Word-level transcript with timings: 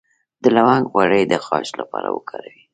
د 0.41 0.43
لونګ 0.55 0.83
غوړي 0.91 1.21
د 1.27 1.33
غاښ 1.45 1.67
لپاره 1.79 2.07
وکاروئ 2.15 2.59